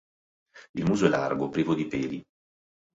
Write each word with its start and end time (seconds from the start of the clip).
Il 0.79 0.83
muso 0.85 1.05
è 1.05 1.09
largo, 1.09 1.49
privo 1.49 1.75
di 1.75 1.85
peli. 1.85 2.23